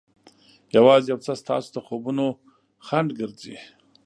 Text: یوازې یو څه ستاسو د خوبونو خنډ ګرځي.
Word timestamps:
یوازې 0.77 1.07
یو 1.11 1.19
څه 1.25 1.33
ستاسو 1.41 1.67
د 1.75 1.77
خوبونو 1.85 2.25
خنډ 2.85 3.09
ګرځي. 3.19 3.57